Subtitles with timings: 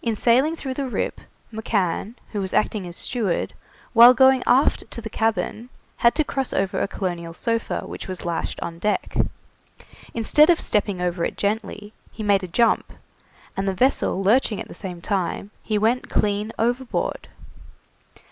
[0.00, 1.20] In sailing through the Rip,
[1.52, 3.52] McCann, who was acting as steward,
[3.94, 8.24] while going aft to the cabin, had to cross over a colonial sofa which was
[8.24, 9.16] lashed on deck.
[10.14, 12.92] Instead of stepping over it gently, he made a jump,
[13.56, 17.26] and the vessel lurching at the same time, he went clean overboard.